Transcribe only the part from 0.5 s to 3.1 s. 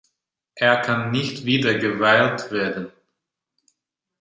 Er kann nicht wiedergewählt werden.